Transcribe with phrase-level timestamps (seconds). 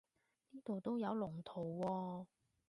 [0.49, 2.25] 呢度都有龍圖喎